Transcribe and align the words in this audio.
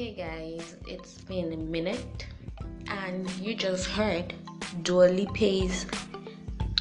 Hey 0.00 0.14
guys, 0.14 0.76
it's 0.88 1.20
been 1.28 1.52
a 1.52 1.58
minute, 1.58 2.26
and 2.88 3.30
you 3.32 3.54
just 3.54 3.84
heard 3.86 4.32
Dua 4.80 5.10
Lipa's 5.10 5.84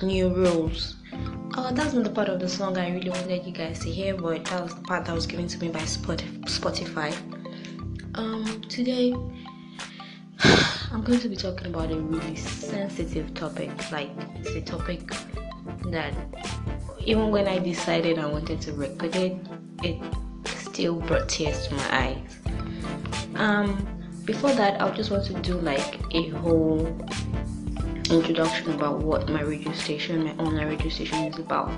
new 0.02 0.30
rules. 0.30 0.96
Oh, 1.58 1.70
that's 1.74 1.94
not 1.94 2.06
the 2.06 2.12
part 2.12 2.30
of 2.30 2.40
the 2.40 2.48
song 2.48 2.78
I 2.78 2.90
really 2.90 3.10
wanted 3.10 3.46
you 3.46 3.52
guys 3.52 3.80
to 3.80 3.92
hear, 3.92 4.16
but 4.16 4.46
that 4.46 4.64
was 4.64 4.74
the 4.74 4.82
part 4.84 5.04
that 5.04 5.14
was 5.14 5.28
given 5.28 5.50
to 5.50 5.60
me 5.60 5.68
by 5.68 5.82
Spotify. 5.82 7.14
Um, 8.16 8.62
today 8.70 9.12
I'm 10.90 11.04
going 11.04 11.20
to 11.20 11.28
be 11.28 11.36
talking 11.36 11.68
about 11.68 11.92
a 11.92 11.98
really 11.98 12.38
sensitive 12.38 13.34
topic. 13.34 13.92
Like, 13.92 14.12
it's 14.36 14.52
a 14.52 14.62
topic 14.62 15.12
that 15.88 16.14
even 17.04 17.32
when 17.32 17.50
I 17.50 17.60
decided 17.60 18.18
I 18.18 18.28
wanted 18.28 18.62
to 18.62 18.72
record 18.72 19.14
it, 19.18 19.36
it 19.84 20.00
still 20.46 21.02
brought 21.02 21.28
tears 21.28 21.68
to 21.68 21.76
my 21.76 21.98
eyes. 22.06 22.49
Um, 23.40 23.88
before 24.26 24.52
that, 24.52 24.82
I 24.82 24.92
just 24.92 25.12
want 25.12 25.26
to 25.28 25.34
do 25.42 25.54
like 25.62 26.02
a 26.14 26.30
whole 26.30 26.86
introduction 28.12 28.74
about 28.74 29.00
what 29.00 29.30
my 29.30 29.42
radio 29.42 29.72
station, 29.72 30.26
my 30.26 30.32
online 30.32 30.68
radio 30.68 30.90
station 30.90 31.24
is 31.24 31.40
about. 31.40 31.72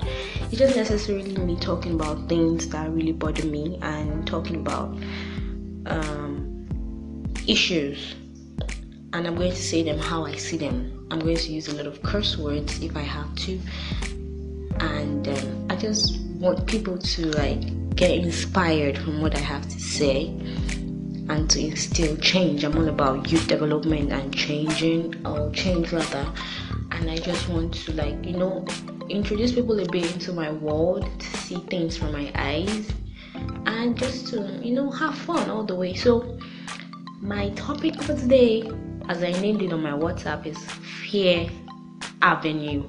It's 0.50 0.58
just 0.58 0.74
necessarily 0.74 1.36
me 1.38 1.56
talking 1.56 1.94
about 1.94 2.28
things 2.28 2.68
that 2.70 2.90
really 2.90 3.12
bother 3.12 3.44
me 3.44 3.78
and 3.80 4.26
talking 4.26 4.56
about 4.56 4.88
um, 5.86 6.66
issues. 7.46 8.16
And 9.12 9.26
I'm 9.26 9.36
going 9.36 9.52
to 9.52 9.56
say 9.56 9.84
them 9.84 9.98
how 9.98 10.26
I 10.26 10.34
see 10.34 10.56
them. 10.56 11.06
I'm 11.12 11.20
going 11.20 11.36
to 11.36 11.52
use 11.52 11.68
a 11.68 11.76
lot 11.76 11.86
of 11.86 12.02
curse 12.02 12.36
words 12.36 12.82
if 12.82 12.96
I 12.96 13.02
have 13.02 13.32
to. 13.36 13.60
And 14.80 15.28
um, 15.28 15.66
I 15.70 15.76
just 15.76 16.18
want 16.40 16.66
people 16.66 16.98
to 16.98 17.26
like 17.30 17.94
get 17.94 18.10
inspired 18.10 18.98
from 18.98 19.20
what 19.20 19.36
I 19.36 19.40
have 19.40 19.62
to 19.68 19.78
say 19.78 20.34
and 21.32 21.48
to 21.48 21.60
instill 21.60 22.14
change. 22.18 22.62
I'm 22.62 22.76
all 22.76 22.88
about 22.88 23.32
youth 23.32 23.48
development 23.48 24.12
and 24.12 24.34
changing, 24.34 25.26
or 25.26 25.50
change 25.52 25.90
rather. 25.90 26.30
And 26.90 27.10
I 27.10 27.16
just 27.16 27.48
want 27.48 27.72
to, 27.72 27.92
like, 27.94 28.22
you 28.22 28.36
know, 28.36 28.66
introduce 29.08 29.52
people 29.52 29.80
a 29.80 29.88
bit 29.88 30.12
into 30.12 30.34
my 30.34 30.52
world, 30.52 31.08
to 31.18 31.26
see 31.38 31.56
things 31.70 31.96
from 31.96 32.12
my 32.12 32.30
eyes, 32.34 32.86
and 33.64 33.96
just 33.96 34.26
to, 34.28 34.60
you 34.62 34.74
know, 34.74 34.90
have 34.90 35.16
fun 35.16 35.48
all 35.48 35.64
the 35.64 35.74
way. 35.74 35.94
So, 35.94 36.38
my 37.22 37.48
topic 37.50 38.02
for 38.02 38.14
today, 38.14 38.70
as 39.08 39.22
I 39.22 39.32
named 39.32 39.62
it 39.62 39.72
on 39.72 39.82
my 39.82 39.92
WhatsApp, 39.92 40.44
is 40.44 40.58
Fear 41.00 41.48
Avenue. 42.20 42.84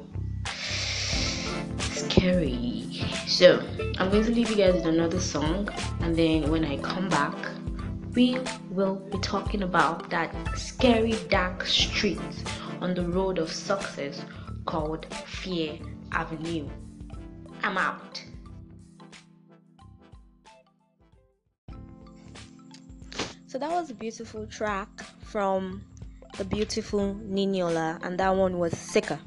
Scary. 1.80 2.89
So, 3.25 3.64
I'm 3.97 4.11
going 4.11 4.25
to 4.25 4.31
leave 4.31 4.49
you 4.49 4.58
guys 4.58 4.73
with 4.73 4.86
another 4.86 5.21
song, 5.21 5.69
and 6.02 6.14
then 6.14 6.52
when 6.52 6.66
I 6.66 6.77
come 6.80 7.08
back, 7.08 7.52
we 8.16 8.38
will 8.69 8.95
be 8.95 9.17
talking 9.19 9.64
about 9.64 10.09
that 10.09 10.33
scary 10.56 11.14
dark 11.30 11.66
street 11.66 12.20
on 12.81 12.94
the 12.94 13.03
road 13.03 13.39
of 13.39 13.52
success 13.52 14.23
called 14.66 15.05
Fear 15.25 15.80
Avenue. 16.11 16.70
I'm 17.64 17.78
out. 17.78 18.23
So 23.47 23.59
that 23.59 23.70
was 23.70 23.89
a 23.89 23.94
beautiful 23.94 24.45
track 24.48 24.89
from 25.22 25.83
the 26.38 26.45
beautiful 26.45 27.16
Niniola, 27.16 28.03
and 28.03 28.20
that 28.20 28.36
one 28.36 28.58
was 28.58 28.77
Sicker. 28.77 29.20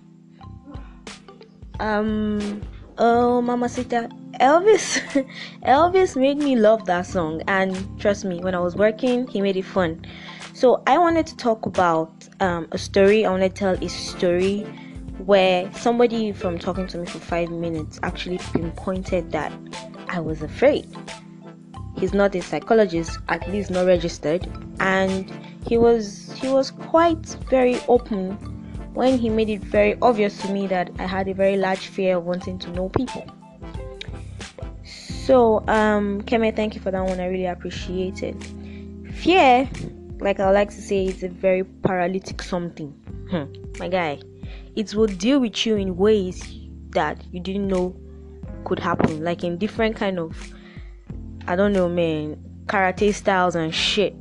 Um, 1.78 2.62
oh, 2.98 3.40
Mama 3.40 3.68
Mamacita, 3.68 4.10
Elvis 4.40 5.00
Elvis 5.64 6.16
made 6.16 6.38
me 6.38 6.56
love 6.56 6.84
that 6.86 7.06
song 7.06 7.42
and 7.48 7.76
trust 8.00 8.24
me 8.24 8.40
when 8.40 8.54
I 8.54 8.58
was 8.58 8.76
working 8.76 9.26
he 9.26 9.40
made 9.40 9.56
it 9.56 9.64
fun. 9.64 10.04
So 10.52 10.82
I 10.86 10.98
wanted 10.98 11.26
to 11.26 11.36
talk 11.36 11.66
about 11.66 12.10
um, 12.40 12.66
a 12.72 12.78
story. 12.78 13.26
I 13.26 13.30
want 13.30 13.42
to 13.42 13.48
tell 13.48 13.74
a 13.74 13.88
story 13.88 14.60
where 15.24 15.70
somebody 15.74 16.32
from 16.32 16.58
talking 16.58 16.86
to 16.88 16.98
me 16.98 17.06
for 17.06 17.18
five 17.18 17.50
minutes 17.50 17.98
actually 18.02 18.38
pinpointed 18.38 19.32
that 19.32 19.52
I 20.08 20.20
was 20.20 20.42
afraid. 20.42 20.86
He's 21.98 22.14
not 22.14 22.34
a 22.34 22.42
psychologist, 22.42 23.18
at 23.28 23.48
least 23.50 23.70
not 23.70 23.86
registered, 23.86 24.46
and 24.80 25.30
he 25.66 25.78
was 25.78 26.32
he 26.36 26.48
was 26.48 26.70
quite 26.70 27.26
very 27.50 27.78
open 27.88 28.32
when 28.94 29.18
he 29.18 29.28
made 29.28 29.50
it 29.50 29.60
very 29.60 29.96
obvious 30.00 30.38
to 30.38 30.52
me 30.52 30.66
that 30.68 30.90
I 30.98 31.06
had 31.06 31.28
a 31.28 31.34
very 31.34 31.56
large 31.56 31.88
fear 31.88 32.16
of 32.16 32.24
wanting 32.24 32.58
to 32.60 32.70
know 32.70 32.88
people. 32.88 33.26
So, 35.26 35.58
um, 35.66 36.22
Keme, 36.22 36.54
thank 36.54 36.76
you 36.76 36.80
for 36.80 36.92
that 36.92 37.04
one. 37.04 37.18
I 37.18 37.26
really 37.26 37.46
appreciate 37.46 38.22
it. 38.22 38.36
Fear, 39.12 39.68
like 40.20 40.38
I 40.38 40.48
like 40.52 40.70
to 40.70 40.80
say, 40.80 41.06
is 41.06 41.24
a 41.24 41.28
very 41.28 41.64
paralytic 41.64 42.40
something. 42.40 42.90
Hmm, 43.28 43.46
my 43.80 43.88
guy, 43.88 44.20
it 44.76 44.94
will 44.94 45.08
deal 45.08 45.40
with 45.40 45.66
you 45.66 45.74
in 45.74 45.96
ways 45.96 46.40
that 46.90 47.24
you 47.32 47.40
didn't 47.40 47.66
know 47.66 47.96
could 48.64 48.78
happen, 48.78 49.24
like 49.24 49.42
in 49.42 49.58
different 49.58 49.96
kind 49.96 50.20
of, 50.20 50.54
I 51.48 51.56
don't 51.56 51.72
know, 51.72 51.88
man, 51.88 52.36
karate 52.66 53.12
styles 53.12 53.56
and 53.56 53.74
shit. 53.74 54.14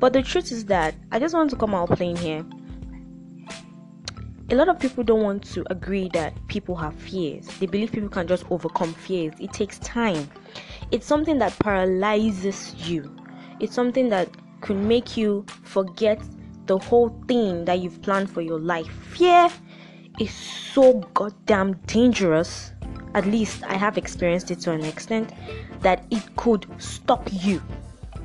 But 0.00 0.14
the 0.14 0.22
truth 0.22 0.50
is 0.50 0.64
that 0.64 0.96
I 1.12 1.20
just 1.20 1.36
want 1.36 1.50
to 1.50 1.56
come 1.56 1.76
out 1.76 1.90
plain 1.90 2.16
here 2.16 2.44
a 4.54 4.56
lot 4.56 4.68
of 4.68 4.78
people 4.78 5.02
don't 5.02 5.24
want 5.24 5.42
to 5.42 5.64
agree 5.72 6.08
that 6.12 6.32
people 6.46 6.76
have 6.76 6.94
fears. 6.94 7.48
They 7.58 7.66
believe 7.66 7.90
people 7.90 8.08
can 8.08 8.28
just 8.28 8.44
overcome 8.52 8.94
fears. 8.94 9.34
It 9.40 9.52
takes 9.52 9.80
time. 9.80 10.30
It's 10.92 11.04
something 11.04 11.38
that 11.40 11.58
paralyzes 11.58 12.72
you. 12.88 13.16
It's 13.58 13.74
something 13.74 14.08
that 14.10 14.28
could 14.60 14.76
make 14.76 15.16
you 15.16 15.44
forget 15.64 16.22
the 16.66 16.78
whole 16.78 17.08
thing 17.26 17.64
that 17.64 17.80
you've 17.80 18.00
planned 18.00 18.30
for 18.30 18.42
your 18.42 18.60
life. 18.60 18.86
Fear 19.16 19.48
is 20.20 20.30
so 20.32 21.00
goddamn 21.14 21.72
dangerous. 21.88 22.70
At 23.14 23.26
least 23.26 23.64
I 23.64 23.74
have 23.74 23.98
experienced 23.98 24.52
it 24.52 24.60
to 24.60 24.70
an 24.70 24.84
extent 24.84 25.32
that 25.80 26.04
it 26.12 26.36
could 26.36 26.64
stop 26.78 27.28
you 27.32 27.60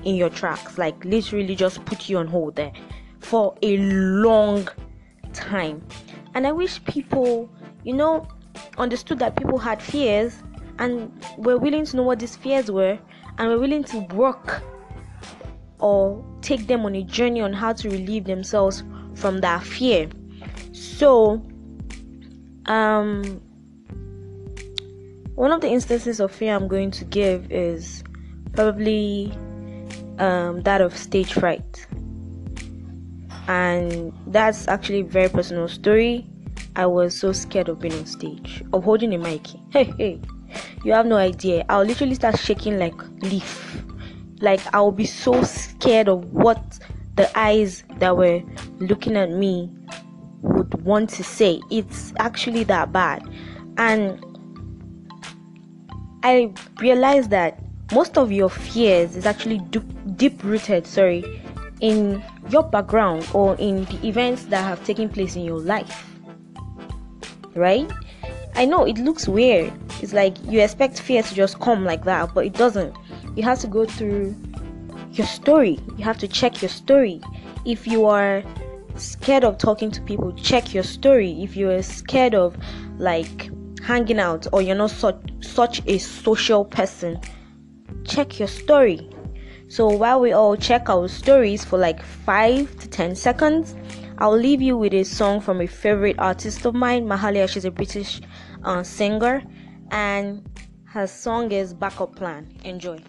in 0.04 0.14
your 0.14 0.30
tracks, 0.30 0.78
like 0.78 1.04
literally 1.06 1.56
just 1.56 1.84
put 1.86 2.08
you 2.08 2.20
on 2.20 2.28
hold 2.28 2.56
there 2.56 2.74
for 3.20 3.58
a 3.64 3.78
long 3.78 4.70
time. 5.34 5.82
And 6.36 6.46
I 6.46 6.52
wish 6.52 6.84
people, 6.86 7.50
you 7.84 7.94
know, 7.94 8.28
understood 8.78 9.20
that 9.20 9.36
people 9.36 9.58
had 9.58 9.82
fears 9.82 10.42
and 10.78 11.12
were 11.38 11.58
willing 11.58 11.86
to 11.86 11.98
know 11.98 12.04
what 12.04 12.20
these 12.20 12.36
fears 12.36 12.72
were 12.72 12.98
and 13.38 13.50
were 13.50 13.60
willing 13.60 13.84
to 13.86 14.00
work 14.16 14.62
or 15.80 16.24
take 16.42 16.68
them 16.68 16.86
on 16.86 16.96
a 16.96 17.04
journey 17.04 17.42
on 17.42 17.54
how 17.54 17.74
to 17.74 17.90
relieve 17.90 18.26
themselves 18.26 18.84
from 19.16 19.40
that 19.40 19.64
fear. 19.64 20.10
So, 20.72 21.42
um, 22.66 23.42
one 25.36 25.52
of 25.52 25.62
the 25.62 25.70
instances 25.70 26.20
of 26.20 26.32
fear 26.32 26.56
I'm 26.56 26.68
going 26.68 26.92
to 26.92 27.06
give 27.06 27.52
is 27.52 28.04
probably 28.54 29.32
um, 30.18 30.62
that 30.62 30.82
of 30.82 30.96
stage 30.96 31.34
fright 31.34 31.88
and 33.50 34.14
that's 34.28 34.68
actually 34.68 35.00
a 35.00 35.04
very 35.04 35.28
personal 35.28 35.68
story. 35.68 36.24
I 36.76 36.86
was 36.86 37.18
so 37.18 37.32
scared 37.32 37.68
of 37.68 37.80
being 37.80 37.96
on 37.96 38.06
stage, 38.06 38.64
of 38.72 38.84
holding 38.84 39.12
a 39.16 39.18
mic. 39.18 39.48
Hey, 39.72 39.92
hey, 39.98 40.22
you 40.84 40.94
have 40.94 41.08
no 41.08 41.16
idea. 41.16 41.66
I'll 41.68 41.84
literally 41.84 42.14
start 42.14 42.38
shaking 42.38 42.78
like 42.78 42.94
leaf. 43.24 43.84
Like 44.40 44.62
I'll 44.72 44.92
be 44.92 45.08
so 45.08 45.42
scared 45.42 46.08
of 46.08 46.32
what 46.32 46.80
the 47.16 47.28
eyes 47.38 47.84
that 47.98 48.16
were 48.16 48.44
looking 48.78 49.18
at 49.18 49.32
me 49.32 49.72
would 50.44 50.86
want 50.86 51.10
to 51.12 51.24
say. 51.24 51.60
It's 51.72 52.14
actually 52.20 52.64
that 52.66 52.94
bad. 52.94 53.28
And 53.78 54.24
I 56.22 56.54
realized 56.80 57.31
that 57.31 57.63
most 57.92 58.16
of 58.16 58.31
your 58.31 58.50
fears 58.51 59.16
is 59.16 59.25
actually 59.25 59.57
deep 59.57 60.44
rooted, 60.44 60.86
sorry, 60.86 61.42
in 61.81 62.24
your 62.50 62.64
background 62.64 63.28
or 63.34 63.56
in 63.56 63.86
the 63.86 64.08
events 64.08 64.46
that 64.46 64.64
have 64.64 64.84
taken 64.86 65.10
place 65.10 65.36
in 65.36 65.44
your 65.44 65.60
life. 65.60 66.06
Right? 67.56 67.90
I 68.56 68.66
know 68.66 68.86
it 68.86 68.98
looks 68.98 69.28
weird. 69.28 69.72
It's 70.02 70.14
like 70.14 70.36
you 70.46 70.60
expect 70.62 71.00
fear 71.00 71.24
to 71.24 71.36
just 71.36 71.60
come 71.60 71.86
like 71.86 72.04
that, 72.06 72.34
but 72.34 72.46
it 72.46 72.54
doesn't. 72.54 72.96
You 73.36 73.44
have 73.44 73.60
to 73.60 73.68
go 73.68 73.86
through 73.86 74.36
your 75.12 75.28
story. 75.28 75.80
You 75.98 76.04
have 76.04 76.18
to 76.20 76.28
check 76.28 76.62
your 76.62 76.70
story. 76.70 77.22
If 77.66 77.88
you 77.88 78.06
are 78.06 78.44
scared 78.96 79.44
of 79.44 79.58
talking 79.58 79.92
to 79.92 80.02
people, 80.02 80.34
check 80.34 80.74
your 80.74 80.84
story. 80.84 81.44
If 81.44 81.56
you 81.56 81.70
are 81.70 81.82
scared 81.82 82.36
of 82.36 82.58
like 82.98 83.50
hanging 83.82 84.20
out 84.20 84.48
or 84.52 84.62
you're 84.62 84.75
not 84.75 84.92
such 84.92 85.20
such 85.42 85.82
a 85.88 85.98
social 85.98 86.66
person, 86.66 87.20
check 88.04 88.40
your 88.40 88.48
story 88.48 89.10
so 89.69 89.88
while 89.88 90.19
we 90.19 90.31
all 90.31 90.57
check 90.57 90.89
our 90.89 91.07
stories 91.07 91.63
for 91.63 91.77
like 91.77 92.01
5 92.01 92.80
to 92.80 92.89
10 92.89 93.16
seconds, 93.16 93.75
I'll 94.18 94.36
leave 94.36 94.62
you 94.62 94.75
with 94.75 94.94
a 94.95 95.04
song 95.04 95.39
from 95.39 95.62
a 95.62 95.68
favorite 95.68 96.18
artist 96.18 96.66
of 96.66 96.74
mine, 96.74 97.06
Mahalia. 97.06 97.48
She's 97.48 97.66
a 97.66 97.71
British 97.71 98.19
uh, 98.63 98.81
singer, 98.81 99.44
and 99.92 100.44
her 100.86 101.06
song 101.06 101.51
is 101.51 101.75
Backup 101.75 102.16
Plan. 102.16 102.51
Enjoy. 102.66 103.00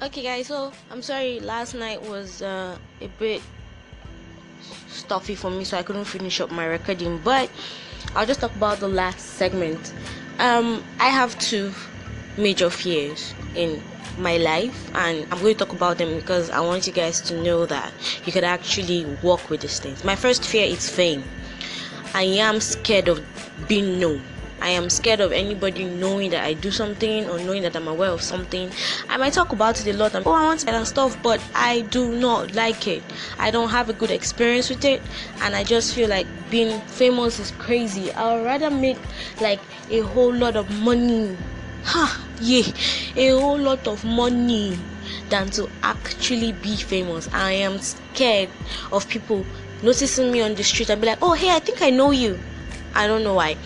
Okay, 0.00 0.22
guys, 0.22 0.46
so 0.46 0.72
I'm 0.90 1.02
sorry, 1.02 1.40
last 1.40 1.74
night 1.74 2.00
was 2.02 2.40
uh, 2.40 2.78
a 3.00 3.08
bit 3.18 3.42
stuffy 4.88 5.34
for 5.34 5.50
me, 5.50 5.64
so 5.64 5.76
I 5.76 5.82
couldn't 5.82 6.04
finish 6.04 6.40
up 6.40 6.52
my 6.52 6.66
recording, 6.66 7.20
but 7.24 7.50
I'll 8.14 8.26
just 8.26 8.40
talk 8.40 8.54
about 8.54 8.78
the 8.78 8.88
last 8.88 9.20
segment. 9.20 9.92
Um, 10.38 10.84
I 11.00 11.08
have 11.08 11.38
two 11.38 11.72
major 12.36 12.68
fears 12.68 13.34
in 13.54 13.82
my 14.18 14.36
life, 14.36 14.90
and 14.94 15.26
I'm 15.30 15.40
going 15.40 15.56
to 15.56 15.64
talk 15.64 15.74
about 15.74 15.98
them 15.98 16.16
because 16.16 16.50
I 16.50 16.60
want 16.60 16.86
you 16.86 16.92
guys 16.92 17.20
to 17.22 17.42
know 17.42 17.64
that 17.66 17.92
you 18.24 18.32
could 18.32 18.44
actually 18.44 19.06
work 19.22 19.48
with 19.48 19.62
these 19.62 19.78
things. 19.78 20.04
My 20.04 20.16
first 20.16 20.44
fear 20.44 20.66
is 20.66 20.88
fame. 20.88 21.24
I 22.14 22.24
am 22.24 22.60
scared 22.60 23.08
of 23.08 23.22
being 23.68 23.98
known. 23.98 24.22
I 24.62 24.68
am 24.68 24.88
scared 24.90 25.18
of 25.18 25.32
anybody 25.32 25.86
knowing 25.86 26.30
that 26.30 26.44
I 26.44 26.52
do 26.52 26.70
something 26.70 27.28
or 27.28 27.36
knowing 27.40 27.62
that 27.62 27.74
I'm 27.74 27.88
aware 27.88 28.10
of 28.10 28.22
something. 28.22 28.70
I 29.08 29.16
might 29.16 29.32
talk 29.32 29.50
about 29.50 29.80
it 29.80 29.92
a 29.92 29.98
lot 29.98 30.14
and 30.14 30.24
oh 30.24 30.30
I 30.30 30.44
want 30.44 30.62
it 30.62 30.68
and 30.68 30.86
stuff, 30.86 31.20
but 31.20 31.42
I 31.52 31.80
do 31.80 32.14
not 32.14 32.54
like 32.54 32.86
it. 32.86 33.02
I 33.40 33.50
don't 33.50 33.70
have 33.70 33.88
a 33.88 33.92
good 33.92 34.12
experience 34.12 34.70
with 34.70 34.84
it, 34.84 35.02
and 35.40 35.56
I 35.56 35.64
just 35.64 35.96
feel 35.96 36.08
like 36.08 36.28
being 36.48 36.80
famous 36.82 37.40
is 37.40 37.50
crazy. 37.58 38.12
I 38.12 38.36
would 38.36 38.44
rather 38.44 38.70
make 38.70 38.98
like 39.40 39.58
a 39.90 39.98
whole 39.98 40.32
lot 40.32 40.54
of 40.54 40.70
money. 40.80 41.36
Ha, 41.82 42.24
yeah, 42.40 42.62
a 43.16 43.30
whole 43.30 43.58
lot 43.58 43.88
of 43.88 44.04
money 44.04 44.78
than 45.28 45.50
to 45.50 45.68
actually 45.82 46.52
be 46.52 46.76
famous. 46.76 47.28
I 47.34 47.50
am 47.50 47.80
scared 47.80 48.48
of 48.92 49.08
people 49.08 49.44
noticing 49.82 50.30
me 50.30 50.40
on 50.40 50.54
the 50.54 50.62
street 50.62 50.88
and 50.88 51.00
be 51.00 51.08
like, 51.08 51.18
oh 51.20 51.32
hey, 51.32 51.50
I 51.50 51.58
think 51.58 51.82
I 51.82 51.90
know 51.90 52.12
you. 52.12 52.38
I 52.94 53.08
don't 53.08 53.24
know 53.24 53.34
why 53.34 53.56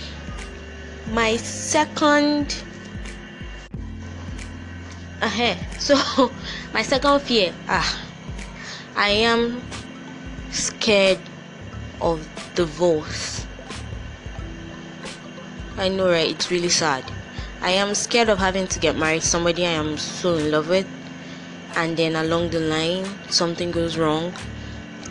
my 1.13 1.37
second 1.37 2.63
uh-huh. 5.23 5.55
so 5.79 6.33
my 6.75 6.83
second 6.83 7.21
fear 7.23 7.55
ah 7.69 8.03
i 8.97 9.09
am 9.09 9.63
scared 10.51 11.21
of 12.01 12.27
divorce 12.55 13.47
i 15.79 15.89
know 15.89 16.11
right 16.11 16.31
it's 16.31 16.51
really 16.51 16.69
sad 16.69 17.05
i 17.63 17.71
am 17.71 17.95
scared 17.95 18.29
of 18.29 18.39
having 18.39 18.67
to 18.67 18.79
get 18.81 18.97
married 18.97 19.23
somebody 19.23 19.65
i 19.65 19.71
am 19.71 19.97
so 19.97 20.35
in 20.35 20.51
love 20.51 20.69
with 20.69 20.87
and 21.77 21.97
then 21.97 22.17
along 22.17 22.51
the 22.51 22.61
line 22.61 23.07
something 23.31 23.71
goes 23.71 23.97
wrong 23.97 24.33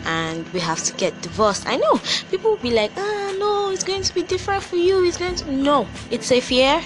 and 0.06 0.48
we 0.52 0.60
have 0.60 0.82
to 0.84 0.94
get 0.94 1.20
divorced. 1.20 1.66
I 1.66 1.76
know 1.76 2.00
people 2.30 2.52
will 2.52 2.58
be 2.58 2.70
like, 2.70 2.92
ah, 2.96 3.34
no, 3.38 3.70
it's 3.70 3.84
going 3.84 4.02
to 4.02 4.14
be 4.14 4.22
different 4.22 4.62
for 4.62 4.76
you. 4.76 5.04
It's 5.04 5.18
going 5.18 5.34
to 5.34 5.52
no, 5.52 5.86
it's 6.10 6.30
a 6.32 6.40
fear, 6.40 6.80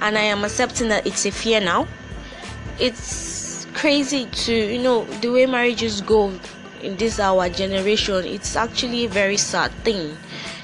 and 0.00 0.18
I 0.18 0.22
am 0.22 0.42
accepting 0.42 0.88
that 0.88 1.06
it's 1.06 1.26
a 1.26 1.30
fear 1.30 1.60
now. 1.60 1.86
It's 2.80 3.66
crazy 3.74 4.24
to 4.26 4.54
you 4.54 4.82
know 4.82 5.04
the 5.20 5.30
way 5.30 5.46
marriages 5.46 6.00
go 6.00 6.32
in 6.82 6.96
this 6.96 7.20
our 7.20 7.48
generation. 7.48 8.24
It's 8.24 8.56
actually 8.56 9.04
a 9.04 9.08
very 9.08 9.36
sad 9.36 9.70
thing. 9.84 10.16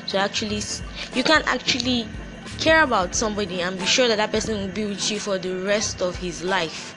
So 0.07 0.19
actually, 0.19 0.63
you 1.15 1.23
can't 1.23 1.47
actually 1.47 2.09
care 2.59 2.83
about 2.83 3.15
somebody 3.15 3.61
and 3.61 3.79
be 3.79 3.87
sure 3.87 4.09
that 4.09 4.17
that 4.17 4.31
person 4.31 4.59
will 4.59 4.75
be 4.75 4.85
with 4.87 5.11
you 5.11 5.19
for 5.19 5.39
the 5.39 5.55
rest 5.65 6.01
of 6.01 6.17
his 6.17 6.43
life. 6.43 6.95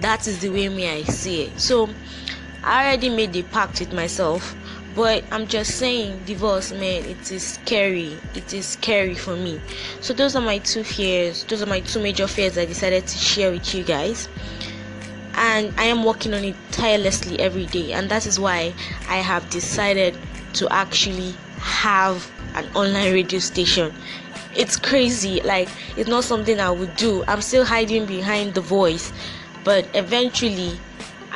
That 0.00 0.26
is 0.28 0.40
the 0.40 0.50
way 0.50 0.68
me 0.68 0.88
I 0.88 1.02
see 1.02 1.44
it. 1.44 1.60
So 1.60 1.88
I 2.66 2.86
already 2.88 3.10
made 3.10 3.32
the 3.32 3.44
pact 3.44 3.78
with 3.78 3.92
myself, 3.92 4.56
but 4.96 5.22
I'm 5.30 5.46
just 5.46 5.76
saying, 5.76 6.22
divorce, 6.26 6.72
man, 6.72 7.04
it 7.04 7.30
is 7.30 7.44
scary. 7.44 8.18
It 8.34 8.52
is 8.52 8.66
scary 8.66 9.14
for 9.14 9.36
me. 9.36 9.60
So, 10.00 10.12
those 10.12 10.34
are 10.34 10.42
my 10.42 10.58
two 10.58 10.82
fears. 10.82 11.44
Those 11.44 11.62
are 11.62 11.66
my 11.66 11.78
two 11.78 12.00
major 12.00 12.26
fears 12.26 12.58
I 12.58 12.64
decided 12.64 13.06
to 13.06 13.16
share 13.16 13.52
with 13.52 13.72
you 13.72 13.84
guys. 13.84 14.28
And 15.34 15.72
I 15.78 15.84
am 15.84 16.02
working 16.02 16.34
on 16.34 16.42
it 16.42 16.56
tirelessly 16.72 17.38
every 17.38 17.66
day, 17.66 17.92
and 17.92 18.08
that 18.10 18.26
is 18.26 18.40
why 18.40 18.74
I 19.08 19.18
have 19.18 19.48
decided 19.48 20.18
to 20.54 20.66
actually 20.72 21.36
have 21.58 22.28
an 22.56 22.66
online 22.74 23.12
radio 23.12 23.38
station 23.38 23.94
it's 24.56 24.76
crazy 24.76 25.40
like 25.42 25.68
it's 25.98 26.08
not 26.08 26.24
something 26.24 26.58
i 26.58 26.70
would 26.70 26.94
do 26.96 27.22
i'm 27.28 27.42
still 27.42 27.64
hiding 27.64 28.06
behind 28.06 28.54
the 28.54 28.60
voice 28.60 29.12
but 29.64 29.86
eventually 29.94 30.78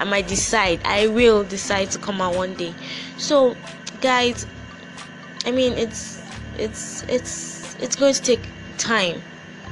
I 0.01 0.05
might 0.05 0.27
decide. 0.27 0.81
I 0.87 1.09
will 1.09 1.45
decide 1.45 1.91
to 1.91 1.99
come 1.99 2.23
out 2.23 2.35
one 2.35 2.55
day. 2.55 2.75
So, 3.19 3.55
guys, 4.01 4.47
I 5.45 5.51
mean, 5.51 5.75
it's 5.75 6.23
it's 6.57 7.03
it's 7.03 7.77
it's 7.81 7.97
going 7.97 8.15
to 8.15 8.23
take 8.23 8.41
time, 8.79 9.21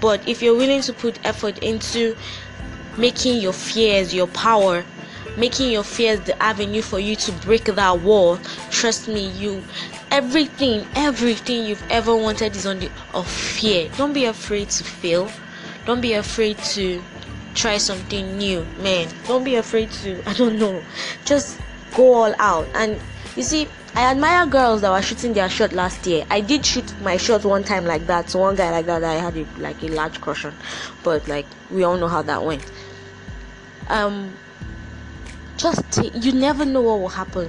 but 0.03 0.27
if 0.29 0.43
you're 0.43 0.55
willing 0.55 0.83
to 0.83 0.93
put 0.93 1.19
effort 1.25 1.59
into 1.61 2.15
making 2.99 3.41
your 3.41 3.55
fears 3.55 4.13
your 4.13 4.27
power, 4.27 4.85
making 5.39 5.71
your 5.71 5.83
fears 5.83 6.21
the 6.21 6.41
avenue 6.43 6.83
for 6.83 6.99
you 6.99 7.17
to 7.17 7.33
break 7.33 7.65
that 7.65 8.01
wall, 8.01 8.39
trust 8.71 9.09
me, 9.09 9.31
you 9.31 9.65
everything 10.11 10.87
everything 10.95 11.65
you've 11.65 11.85
ever 11.89 12.15
wanted 12.15 12.55
is 12.55 12.67
on 12.67 12.81
the 12.81 12.91
of 13.15 13.27
fear. 13.27 13.89
Don't 13.97 14.13
be 14.13 14.27
afraid 14.27 14.69
to 14.69 14.85
fail. 14.85 15.31
Don't 15.87 16.03
be 16.03 16.13
afraid 16.13 16.59
to 16.75 17.03
try 17.59 17.77
something 17.77 18.39
new 18.39 18.65
man. 18.79 19.09
Don't 19.27 19.43
be 19.43 19.57
afraid 19.57 19.91
to 20.03 20.23
i 20.27 20.33
don't 20.35 20.59
know. 20.59 20.83
Just 21.25 21.61
go 21.95 22.15
all 22.15 22.35
out. 22.39 22.67
And 22.75 22.99
you 23.37 23.43
see 23.43 23.69
i 23.95 24.03
admire 24.13 24.47
girls 24.47 24.81
that 24.83 24.91
were 24.93 25.03
shooting 25.03 25.33
their 25.33 25.49
shot 25.49 25.73
last 25.73 26.07
year. 26.07 26.25
I 26.31 26.41
did 26.41 26.65
shoot 26.65 26.95
my 27.03 27.17
shot 27.17 27.45
one 27.45 27.65
time 27.65 27.85
like 27.85 28.07
that. 28.07 28.31
So 28.31 28.39
one 28.39 28.55
guy 28.55 28.71
like 28.71 28.87
that 28.87 29.03
i 29.03 29.15
had 29.15 29.37
a, 29.37 29.45
like 29.59 29.83
a 29.83 29.89
large 29.89 30.21
crush 30.21 30.45
on. 30.45 30.55
But 31.03 31.27
like 31.27 31.47
we 31.71 31.83
all 31.83 31.97
know 31.97 32.09
how 32.09 32.23
that 32.23 32.45
went. 32.45 32.65
Um 33.89 34.33
just 35.57 35.91
t- 35.91 36.13
you 36.15 36.33
never 36.33 36.65
know 36.65 36.83
what 36.83 37.01
will 37.01 37.09
happen. 37.09 37.49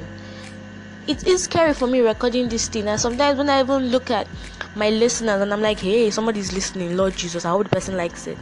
It 1.05 1.27
is 1.27 1.43
scary 1.43 1.73
for 1.73 1.85
me 1.85 1.99
recording 2.01 2.49
this 2.49 2.67
thing. 2.67 2.87
And 2.87 2.99
sometimes 2.99 3.37
when 3.37 3.49
i 3.49 3.59
even 3.59 3.89
look 3.89 4.09
at 4.09 4.27
my 4.75 4.89
listeners 4.89 5.41
and 5.41 5.53
i'm 5.53 5.61
like 5.61 5.79
hey 5.79 6.09
somebody's 6.09 6.51
listening. 6.51 6.97
Lord 6.97 7.15
jesus 7.15 7.45
i 7.45 7.49
hope 7.49 7.63
the 7.65 7.69
person 7.69 7.95
likes 7.95 8.25
it. 8.25 8.39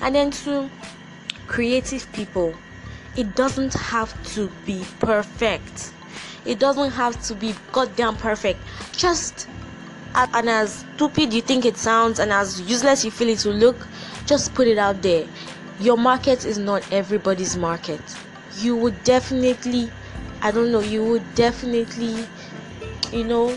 And 0.00 0.14
then 0.14 0.30
to 0.32 0.70
creative 1.46 2.10
people, 2.12 2.54
it 3.16 3.34
doesn't 3.34 3.74
have 3.74 4.10
to 4.34 4.50
be 4.66 4.84
perfect. 4.98 5.92
It 6.44 6.58
doesn't 6.58 6.90
have 6.90 7.20
to 7.28 7.34
be 7.34 7.54
goddamn 7.72 8.16
perfect. 8.16 8.60
Just 8.92 9.48
and 10.14 10.48
as 10.48 10.84
stupid 10.94 11.32
you 11.32 11.42
think 11.42 11.64
it 11.64 11.76
sounds 11.76 12.20
and 12.20 12.32
as 12.32 12.60
useless 12.62 13.04
you 13.04 13.10
feel 13.10 13.28
it 13.28 13.44
will 13.44 13.52
look, 13.52 13.76
just 14.26 14.54
put 14.54 14.68
it 14.68 14.78
out 14.78 15.02
there. 15.02 15.26
Your 15.80 15.96
market 15.96 16.44
is 16.44 16.56
not 16.56 16.86
everybody's 16.92 17.56
market. 17.56 18.00
You 18.58 18.76
would 18.76 19.02
definitely, 19.02 19.90
I 20.40 20.52
don't 20.52 20.70
know, 20.70 20.80
you 20.80 21.04
would 21.04 21.34
definitely, 21.34 22.24
you 23.12 23.24
know, 23.24 23.56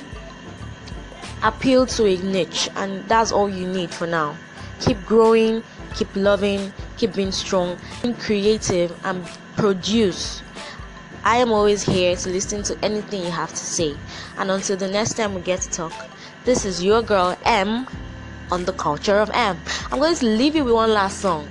appeal 1.43 1.85
to 1.85 2.05
a 2.05 2.17
niche, 2.17 2.69
and 2.75 3.07
that's 3.07 3.31
all 3.31 3.47
you 3.47 3.67
need 3.67 3.91
for 3.91 4.07
now. 4.07 4.35
Keep 4.79 5.05
growing, 5.05 5.63
keep 5.97 6.15
loving, 6.15 6.71
keep 6.97 7.13
being 7.15 7.31
strong, 7.31 7.75
being 8.03 8.13
creative, 8.15 8.95
and 9.03 9.25
produce. 9.55 10.43
I 11.23 11.37
am 11.37 11.51
always 11.51 11.81
here 11.81 12.15
to 12.15 12.29
listen 12.29 12.61
to 12.63 12.77
anything 12.85 13.23
you 13.23 13.31
have 13.31 13.49
to 13.49 13.55
say. 13.55 13.97
And 14.37 14.51
until 14.51 14.77
the 14.77 14.87
next 14.87 15.15
time 15.15 15.33
we 15.33 15.41
get 15.41 15.61
to 15.61 15.69
talk, 15.71 15.93
this 16.45 16.65
is 16.65 16.83
your 16.83 17.01
girl 17.01 17.35
M 17.45 17.87
on 18.51 18.63
the 18.65 18.73
culture 18.73 19.17
of 19.17 19.31
M. 19.33 19.57
I'm 19.91 19.99
going 19.99 20.15
to 20.15 20.25
leave 20.25 20.55
you 20.55 20.63
with 20.63 20.75
one 20.75 20.93
last 20.93 21.19
song. 21.19 21.47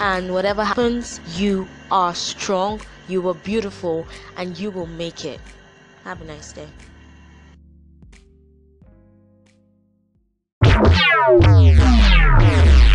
And 0.00 0.32
whatever 0.32 0.64
happens, 0.64 1.20
you 1.36 1.68
are 1.90 2.14
strong, 2.14 2.80
you 3.06 3.28
are 3.28 3.34
beautiful, 3.34 4.06
and 4.36 4.58
you 4.58 4.70
will 4.70 4.86
make 4.86 5.24
it. 5.24 5.38
Have 6.04 6.22
a 6.22 6.24
nice 6.24 6.52
day. 6.52 6.66
Yeah. 11.40 12.91